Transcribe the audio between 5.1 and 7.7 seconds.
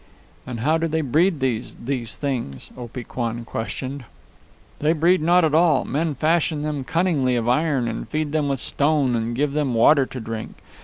not at all. Men fashion them cunningly of